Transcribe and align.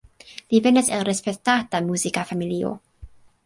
Li 0.53 0.61
venas 0.67 0.89
el 0.97 1.03
respektata 1.11 1.85
muzika 1.93 2.27
familio. 2.33 2.77